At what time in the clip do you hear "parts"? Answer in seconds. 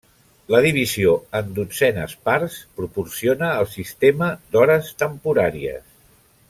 2.29-2.57